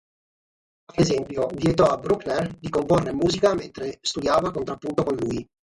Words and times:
Ad 0.85 0.97
esempio, 0.97 1.45
vietò 1.53 1.85
a 1.85 1.95
Bruckner 1.99 2.57
di 2.57 2.69
comporre 2.71 3.13
musica 3.13 3.53
mentre 3.53 3.99
studiava 4.01 4.49
contrappunto 4.49 5.03
con 5.03 5.15
lui. 5.15 5.47